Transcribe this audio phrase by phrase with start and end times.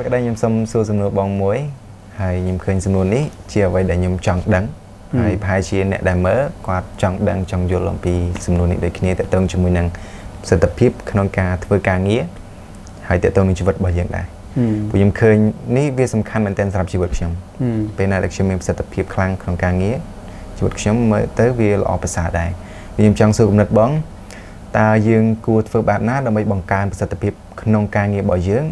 [0.00, 1.58] ពេលក្តីខ្ញុំសូមសួរសំណួរបងមួយ
[2.20, 3.22] ហើយខ្ញុំឃើញសំណួរនេះ
[3.52, 4.64] ជាអ្វីដែលខ្ញុំចង់ដឹង
[5.20, 8.14] ហើយប្រហែលជាអ្នកដែលមើលគាត់ចង់ដឹងចង់យល់អំពី
[8.46, 9.86] សំណួរនេះដូចគ្នាតើតើជាមួយនឹង
[10.42, 12.22] ប្រសិទ្ធភាពក្នុងការធ្វើការងារ
[13.08, 14.26] ហើយតើតើនឹងជីវិតរបស់យើងដែរ
[14.90, 15.36] ព្រោះខ្ញុំឃើញ
[15.76, 17.32] នេះវាសំខាន់មែនទែនសម្រាប់ជីវិតខ្ញុំ
[17.96, 19.96] ពេលណាដែលខ្ញុំមានប្រសិទ្ធភាពខ្លាំងក្នុងការងារ
[20.56, 22.50] ជីវិតខ្ញុំមើលទៅវាល្អប្រសើរដែរ
[22.96, 23.90] ខ្ញុំចង់សួរគំនិតបង
[24.78, 28.64] តើយើងគួរធ្វើបែបណាដើម្បីបង្កើនប្រសិទ្ធភាពក្នុងការងាររបស់យើង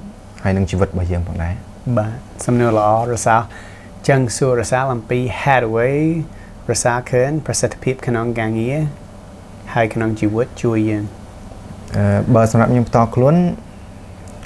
[0.44, 1.54] ហើយនឹងជីវិតរបស់យើងផងដែរ
[1.98, 2.12] បាទ
[2.46, 3.36] សំណួរល្អរសា
[4.08, 5.98] ចឹងសួររសាអំពី headway
[6.70, 8.76] រសាឃើញប្រសិទ្ធភាពក្នុងការងារ
[9.74, 11.04] ហើយក្នុងជីវិតជួយយើង
[11.96, 13.36] អឺបើសម្រាប់ខ្ញុំផ្ទាល់ខ្លួន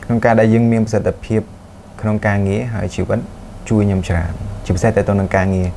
[0.05, 1.43] ក្នុងការដែលយើងមានប្រសិទ្ធភាព
[2.01, 3.19] ក្នុងការងារហើយជីវិត
[3.69, 4.33] ជួយខ្ញុំច្រើន
[4.65, 5.69] ជាពិសេសទៅទៅនឹងការងារ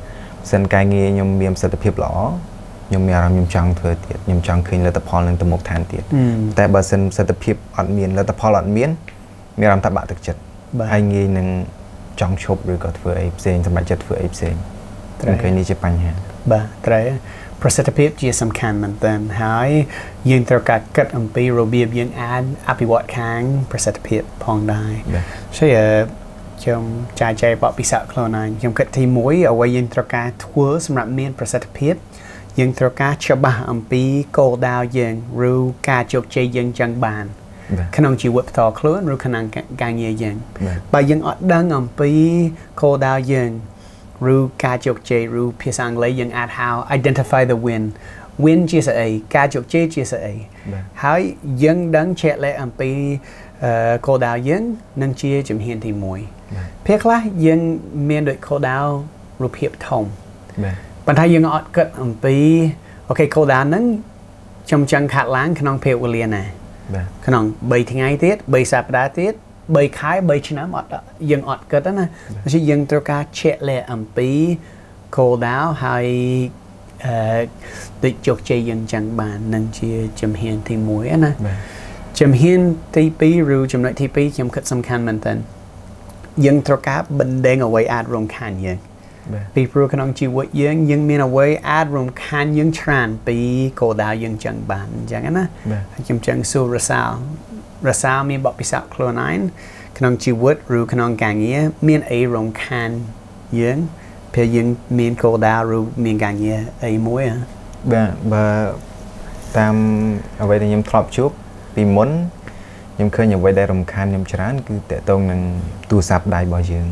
[0.52, 2.14] សិនការងារខ្ញុំមានប្រសិទ្ធភាពល្អ
[2.88, 6.02] ខ្ញុំមានអារម្មណ៍ខ្ញុំចង់ធ្វើទៀតខ្ញុំចង់ឃើញលទ្ធផលនឹងទៅមុខឋានទៀត
[6.58, 8.90] តែបើសិនប្រសិទ្ធភាពអត់មានលទ្ធផលអត់មាន
[9.60, 10.40] មានអារម្មណ៍ថាបាក់ទឹកចិត្ត
[10.92, 11.46] ហើយងាយនឹង
[12.20, 14.54] ចង់ឈប់ឬក៏ធ្វើអីផ្សេងសម្រាប់ចិត្តធ្វើអីផ្សេង
[15.20, 16.12] ត្រូវឃើញនេះជាបញ្ហា
[16.52, 17.06] បាទត្រូវ
[17.62, 19.68] ប្រសិទ្ធភាពជាសំខាន់មែនទែនហើយ
[20.30, 23.40] យើងត្រូវការគិតអំពីរបៀបយើងអាចអភិវឌ្ឍខាង
[23.70, 24.92] ប្រសិទ្ធភាពផងដែរ
[25.56, 25.68] ဆို
[26.62, 26.82] ខ្ញុំ
[27.20, 29.16] ចាយចែកបបពិសោធន៍ខ្លួនឯងខ្ញុំគិតទី1
[29.50, 31.94] អ្វីយើងត្រូវការធ្វើសម្រាប់មានប្រសិទ្ធភាព
[32.58, 34.04] យើងត្រូវការច្បាស់អំពី
[34.38, 35.14] គោលដៅយើង
[35.52, 35.54] ឬ
[35.88, 37.24] ការជោគជ័យយើងចង់បាន
[37.96, 39.44] ក្នុងជីវិតផ្ទាល់ខ្លួនឬក្នុង
[39.82, 40.36] ការងារយើង
[40.94, 42.10] បើយើងអត់ដឹងអំពី
[42.80, 43.50] គោលដៅយើង
[44.34, 47.84] ឬការជោគជ័យឬភាសាអង់គ្លេសយើងអាចហៅ identify the win
[48.44, 50.34] win ជាស្អីការជោគជ័យជាស្អី
[51.02, 51.20] ហើយ
[51.62, 52.90] យើងដឹងជាក់លាក់អំពី
[54.06, 54.62] គោលដៅយើង
[55.02, 55.90] នឹងជាជំហានទី
[56.38, 57.60] 1ពេលខ្លះយើង
[58.10, 58.78] មានដូចគោលដៅ
[59.42, 60.04] រូបភាពធំ
[61.06, 62.36] ប៉ុន្តែយើងអត់គិតអំពី
[63.08, 63.84] អូខេគោលដៅហ្នឹង
[64.68, 66.42] ខ្ញុំចង់ខាត់ឡើងក្នុងពេលវេលាណា
[67.26, 69.32] ក្នុង3ថ្ងៃទៀត3សប្តាហ៍ទៀត
[69.64, 70.90] 3ខែ3ឆ្នាំអត់
[71.30, 72.04] យើងអត់គិតណា
[72.44, 74.30] ដូច្នេះយើងត្រូវការជាក់លាក់អំពី
[75.16, 76.06] គោលដៅហើយ
[77.06, 77.40] អឺ
[78.04, 81.32] ដូចជោគជ័យយើងចង់បាននឹងជាជំហានទី1ណា
[82.20, 82.60] ជំហាន
[82.96, 85.36] ទី2ឬចំណុចទី2ខ្ញុំគិតសំខាន់មែនទែន
[86.44, 88.78] យើងត្រូវការបណ្ដេញអ្វីអាចរំខានយើង
[89.54, 93.38] ពីព្រោះក្នុងជីវិតយើងយើងមានអ្វីអាចរំខានយើងច្រើនពី
[93.80, 95.44] គោលដៅយើងចង់បានអញ្ចឹងណា
[95.94, 97.10] ខ្ញុំចង់សួររសាល
[97.88, 99.38] រសាលមានបទពិសោធន៍ខ្លួនឯង
[99.98, 102.90] ក្នុងជីវិតឬក្នុងការងារមានអីរំខាន
[103.60, 103.78] យើង
[104.34, 107.22] ពេលយើងមានគោលដៅឬមានការងារអីមួយ
[107.92, 108.46] បាទបើ
[109.58, 109.74] តាម
[110.42, 111.30] អ្វីដែលខ្ញុំធ្លាប់ជួប
[111.74, 112.10] ពីមុន
[112.94, 115.40] ខ្ញុំឃើញអ្វីដែលរំខានខ្ញុំច្រើនគឺតកតងនឹង
[115.90, 116.86] ទូរស័ព្ទដៃរបស់យើង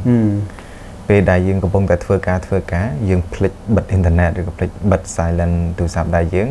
[1.08, 6.48] ពេលដែលយើងកំពុងតែធ្វើការធ្វើការយើងភ្លេចបិទអ៊ីនធឺណិតឬក៏ភ្លេចបិទ silent ទូរស័ព្ទដៃយើង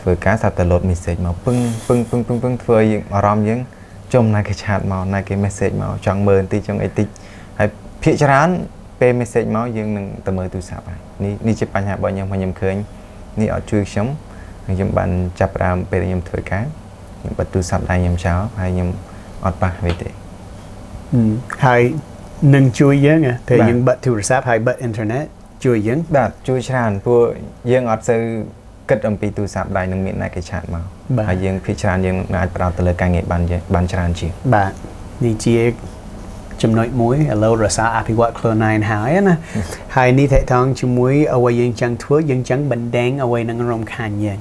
[0.00, 1.56] ធ្វើការសាប់តែ load message មកពឹង
[1.88, 3.60] ពឹងពឹងពឹងពឹងធ្វើឲ្យយើងអារម្មណ៍យើង
[4.14, 7.06] ចុំណាគេឆាតមកណាគេ message មកចង់មើលបន្តិចចង់អីតិច
[7.58, 7.68] ហើយ
[8.02, 8.48] ភាកច្រើន
[9.00, 12.76] ពេល message មកយើងនឹងទៅមើលទូរស័ព្ទហើយនេះនេះជាបញ្ហារបស់ខ្ញុំខ្ញុំឃើញ
[13.40, 14.06] នេះអត់ជួយខ្ញុំ
[14.66, 16.64] ហើយខ្ញុំបានចាប់ផ្ដើមពេលខ្ញុំធ្វើការ
[17.20, 18.88] ខ្ញុំបិទទូរស័ព្ទដៃខ្ញុំចោលហើយខ្ញុំ
[19.44, 20.08] អត់ប៉ះវាទេ
[21.64, 21.82] ហើយ
[22.54, 25.24] នឹងជួយយើងពេលយើងបិទទូរស័ព្ទហើយបិទអ៊ីនធឺណិត
[25.64, 27.22] ជួយយើងបាទជួយច្រើនព្រោះ
[27.70, 28.20] យើងអត់សូវ
[28.88, 30.84] គិតអំពីទូរស័ព្ទដៃនឹងមានអ្នកគេឆាតមក
[31.28, 33.42] ហើយយើងភាគច្រើនយើងអាចផ្ដោតទៅលើការងារបាន
[33.74, 34.72] បានច្រើនជាងបាទ
[35.24, 35.56] នេះជា
[36.62, 39.36] ចំណុចមួយឥឡូវរសាអភិវឌ្ឍខ្លួនឯងហើយណា
[39.96, 44.38] ហើយនេះតេតងជាមួយអ្វីយើងចង់ធ្វើយើងចង់បណ្ដេញអ្វីនឹងរំខានយើង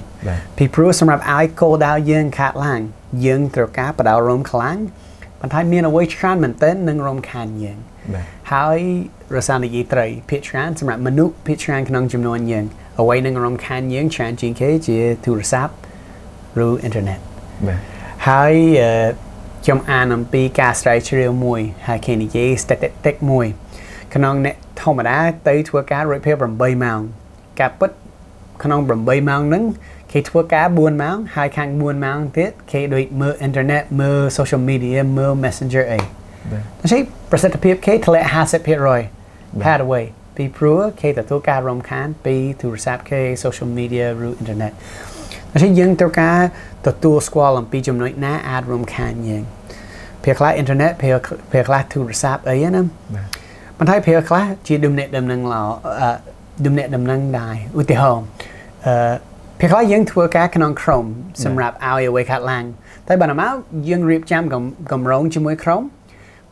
[0.57, 2.81] ពីព្រោះសម្រាប់ឲ្យគោលដៅយើងខាត់ឡើង
[3.25, 4.77] យើងត្រូវការបដោរំខ្លាំង
[5.43, 7.77] ប៉ុន្តែមានអ្វីច្រើនមែនទែននឹងរំខានយើង
[8.51, 8.79] ហើយ
[9.35, 12.65] រសានិយាយត្រីភាគច្រើនសម្រាប់មនុស្សភាគច្រើនក្នុងចំនួនយើង
[12.99, 15.73] អ្វីនឹងរំខានយើងច្រើនជាងគេជាទូរស័ព្ទ
[16.65, 17.19] ឬអ៊ីនធឺណិត
[18.27, 18.53] ហើយ
[19.63, 23.45] ខ្ញុំអានអំពីការស្រាវជ្រាវមួយហើយគេនិយាយ statistic មួយ
[24.15, 25.17] ក្នុងអ្នកធម្មតា
[25.47, 26.99] ទៅធ្វើការរួចភាព8ម៉ោង
[27.59, 27.91] ការពិត
[28.63, 29.63] ក្នុង8ម៉ោងហ្នឹង
[30.13, 35.99] គេធ្វើការ4ម៉ោងហើយខាង4ម៉ោងទៀតគេដូចមើលអ៊ីនធឺណិតមើល social media មើល messenger អី
[36.81, 37.01] ដូច្នេះ
[37.31, 38.27] ប្រសិទ្ធភាពគេធ្លាក់
[38.93, 40.03] 50% path away
[40.35, 44.73] ពីព្រោះគេទទួលការរំខានពីទូរស័ព្ទគេ social media ឬ internet
[45.51, 46.37] ដូច្នេះយើងត្រូវការ
[46.87, 49.43] ទទួលស្គាល់អំពីចំណុចណាអាចរំខានយើង
[50.23, 51.15] ពេលខ្លះ internet ពេល
[51.51, 52.81] ពេលខ្លះទូរស័ព្ទអីណា
[53.77, 55.55] ប៉ុន្តែពេលខ្លះជាដំណេកដំណឹងឡ
[56.65, 58.25] ដំណេកដំណឹងដែរឧទាហរណ៍
[58.87, 61.09] អឺ ពេលខ្លះយើងធ្វើការក្នុង Chrome
[61.43, 62.65] សម្រាប់ឲ្យអ្វីខាត់ឡើង
[63.07, 63.53] តែបើមក
[63.87, 64.43] យើងរៀបចំ
[64.91, 65.85] កម្រងជាមួយ Chrome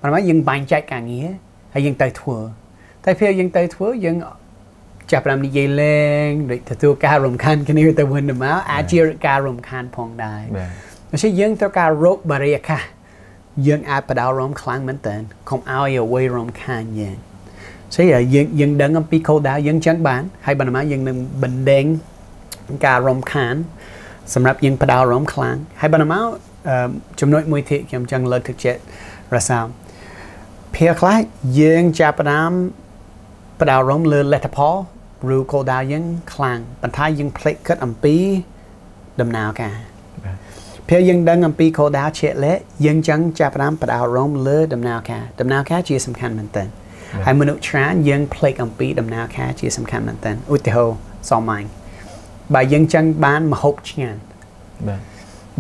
[0.02, 1.28] បើមកយើងបែងចែកការងារ
[1.74, 2.38] ហើយយើងទៅធ្វើ
[3.06, 4.18] តែពេលយើងទៅធ្វើយើង
[5.12, 10.42] ចាប់ផ្ដើមនិយាយលេងដូចទទួលការរំខានគ្នាទៅវិញទៅមកអាចជាការរំខានផងដែរ
[11.12, 12.82] ដូច្នេះយើងត្រូវការរកបរិយាកាស
[13.68, 15.16] យើងអាចបដោរមខ្លាំងមែនតើ
[15.50, 17.18] កុំឲ្យអ្វីរំខានយើង
[17.96, 21.86] ស្អីយើងយើងដឹងអំពីគោលដៅយើងចឹងបានហើយបណ្ណាយើងនឹងបណ្ដេញ
[22.86, 23.56] ការរំខាន
[24.34, 26.22] សម្រាប់យើងបដោរមខ្លាំងហើយបណ្ណា
[27.20, 28.82] ចំណុចមួយទៀតខ្ញុំចង់លើកទឹកចិត្ត
[29.36, 29.60] រសា
[30.76, 31.18] ភាខ្លះ
[31.60, 32.52] យើងចាប់ផ្ដើម
[33.60, 34.76] បដោរមលើលទ្ធផល
[35.36, 38.16] ឬគោលដៅយើងខ្លាំងប៉ុន្តែយើងភ្លេចគិតអំពី
[39.22, 39.78] ដំណើរការ
[40.90, 46.68] ពេលយើងដឹងអំពីគោលដៅជាក់លាក់យើងចឹងចាប់ផ្ដើមបដោរមលើដំណើរការដំណើរការជាសំខាន់មែនទែន
[47.26, 50.98] ហើយមនុស្សច្រើនយើងភ្លេចអំពីដំណើរការជាសំខាន់មែនទែនឧទាហរណ៍
[51.30, 51.68] សមមាញ់
[52.56, 54.20] បើយើងចឹងបានមហូបឆ្ងាញ់
[54.88, 55.02] បាទ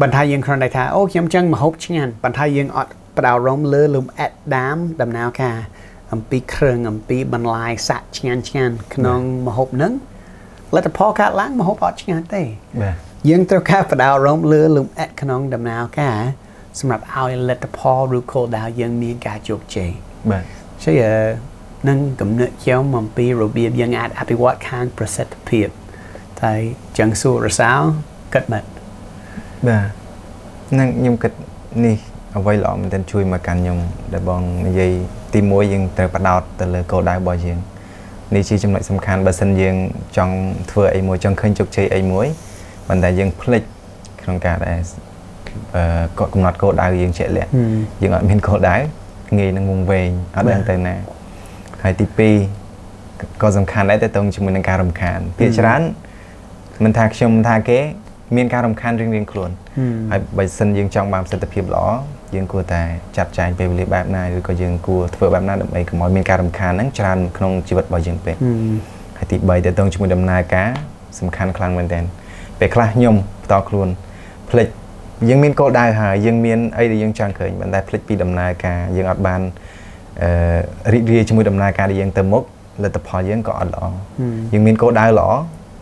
[0.01, 5.57] បន្ថែមយើងគ្រាន់តែថាអូខ្ញុំចឹងមហូបឆ្ងាញ់បន្ថែមយើងអត់បដោរមលើលំអិតដាមដំណើរការ
[6.13, 9.93] អំពីគ្រឿងអំពីបន្លាយសាក់ឆ្ងាញ់ឆ្ងាញ់ក្នុងមហូបហ្នឹង
[10.75, 12.43] លទ្ធផលកាត់ឡើងមហូបអត់ឆ្ងាញ់ទេ
[12.81, 12.95] បាទ
[13.29, 16.17] យើងត្រូវការបដោរមលើលំអិតក្នុងដំណើរការ
[16.79, 19.91] សម្រាប់ឲ្យលទ្ធផលឬគោលដៅយើងមានការជោគជ័យ
[20.31, 20.43] បាទ
[20.83, 20.93] ជា
[21.89, 25.67] នឹងកំណត់ខ្ញុំអំពីរបៀបយើងអាចអភិវឌ្ឍខាងប្រសិទ្ធភាព
[26.43, 26.53] តែ
[26.97, 27.71] ចឹងសួររសើ
[28.33, 28.63] គិតមក
[29.67, 29.85] បាទ
[30.79, 31.31] នឹងខ្ញុំគិត
[31.85, 31.97] នេះ
[32.37, 33.79] អ្វីល្អមែនទែនជួយមកកាន់ខ្ញុំ
[34.13, 34.91] ដែលបងនិយាយ
[35.33, 37.57] ទី1យើងត្រូវបដោតទៅលើគោលដៅរបស់យើង
[38.35, 39.75] នេះជាចំណុចសំខាន់បើសិនយើង
[40.17, 40.35] ចង់
[40.71, 42.25] ធ្វើអីមួយចង់ឃើញជោគជ័យអីមួយ
[42.87, 43.63] ប៉ុន្តែយើងភ្លេច
[44.21, 44.79] ក្នុងការដែល
[45.75, 47.49] អឺកំណត់គោលដៅយើងជាក់លាក់
[48.01, 48.75] យើងអត់មានគោលដៅ
[49.39, 50.95] ងាយនឹងងងវែងអត់ដឹងទៅណា
[51.83, 52.05] ហើយទី
[52.73, 55.81] 2ក៏សំខាន់ដែរទៅតងជាមួយនឹងការរំខានភាគច្រើន
[56.83, 57.79] មិនថាខ្ញុំមិនថាគេ
[58.35, 59.49] មានការរំខានរៀងៗខ្លួន
[60.11, 61.85] ហើយបើសិនយើងចង់បានប្រសិទ្ធភាពល្អ
[62.35, 62.81] យើងគួរតែ
[63.17, 68.35] ចាត់ចែងពេលវេលាបែបណាឬក៏យើងគួរធ្វើបែបណាដើម្បីកុំឲ្យមានការរំខានហ្នឹងច្រើនក្នុងជីវិតរបស់យើងពេក
[69.17, 70.69] ហើយទី3តទៅជាមួយដំណើរការ
[71.19, 72.03] សំខាន់ខ្លាំងមែនទែន
[72.59, 73.87] ពេលខ្លះខ្ញុំបន្តខ្លួន
[74.49, 74.67] ផ្លិច
[75.29, 79.41] យើងមានគោលដៅហើយយើងមានអីដែលយើងចង់ឃើញប៉ុន្តែផ្លិចពីដំណើរការយើងអត់បាន
[80.21, 82.43] អឺរីករាយជាមួយដំណើរការដែលយើងទៅមុខ
[82.83, 83.83] លទ្ធផលយើងក៏អត់ល្អ
[84.53, 85.29] យើងមានគោលដៅល្អ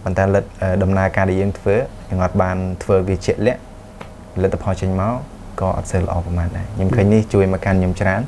[0.04, 0.48] ប៉ុន្តែលទ្ធ
[0.84, 1.75] ដំណើរការដែលយើងធ្វើ
[2.10, 3.62] យើងអត់បានធ្វើវាជាក់លាក់
[4.42, 5.13] លទ្ធផលចេញមក
[5.62, 8.22] ក៏អត់សូវល្អប្រហែលដែរខ្ញុំឃើញនេះជួយមកកាន់ខ្ញុំច្រើន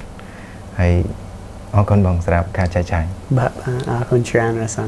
[0.80, 0.94] ហើយ
[1.76, 3.04] អរគុណបងសម្រាប់ការចែកចាយ
[3.38, 3.52] បាទ
[3.90, 4.86] អរគុណច្រើនណាស់សា